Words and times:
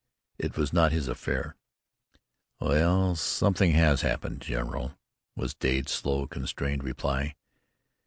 It 0.39 0.57
was 0.57 0.73
not 0.73 0.91
his 0.91 1.07
affair. 1.07 1.55
"W 2.59 2.75
ell, 2.75 3.15
something 3.15 3.73
has 3.73 4.01
happened, 4.01 4.41
general," 4.41 4.97
was 5.35 5.53
Dade's 5.53 5.91
slow, 5.91 6.25
constrained 6.25 6.83
reply. 6.83 7.35